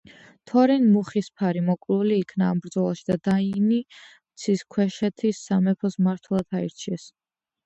[0.51, 7.07] თორინ მუხისფარი მოკლული იქნა ამ ბრძოლაში და დაინი მთისქვეშეთის სამეფოს მმართველად აირჩიეს.